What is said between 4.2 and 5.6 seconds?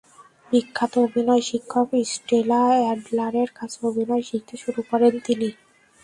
শিখতে শুরু করেন তিনি।